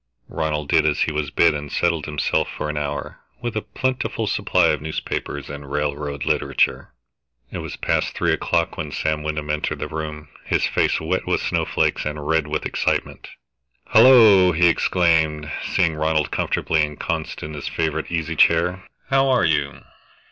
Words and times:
Ronald 0.29 0.69
did 0.69 0.83
as 0.87 1.01
he 1.01 1.11
was 1.11 1.29
bid 1.29 1.53
and 1.53 1.71
settled 1.71 2.05
himself 2.07 2.47
for 2.49 2.71
an 2.71 2.75
hour, 2.75 3.19
with 3.39 3.55
a 3.55 3.61
plentiful 3.61 4.25
supply 4.25 4.69
of 4.69 4.81
newspapers 4.81 5.47
and 5.47 5.69
railroad 5.71 6.25
literature. 6.25 6.91
It 7.51 7.59
was 7.59 7.75
past 7.75 8.15
three 8.15 8.33
o'clock 8.33 8.77
when 8.77 8.91
Sam 8.91 9.21
Wyndham 9.21 9.51
entered 9.51 9.77
the 9.77 9.87
room, 9.87 10.29
his 10.43 10.65
face 10.65 10.99
wet 10.99 11.27
with 11.27 11.41
the 11.41 11.47
snowflakes 11.49 12.03
and 12.03 12.27
red 12.27 12.47
with 12.47 12.65
excitement. 12.65 13.27
"Hollo!" 13.89 14.53
he 14.53 14.67
exclaimed, 14.69 15.51
seeing 15.69 15.93
Ronald 15.93 16.31
comfortably 16.31 16.81
ensconced 16.81 17.43
in 17.43 17.53
his 17.53 17.67
favorite 17.67 18.09
easy 18.11 18.35
chair. 18.35 18.83
"How 19.11 19.29
are 19.29 19.45
you?" 19.45 19.83